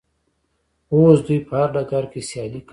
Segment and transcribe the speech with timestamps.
[0.93, 2.69] اوس دوی په هر ډګر کې سیالي کوي.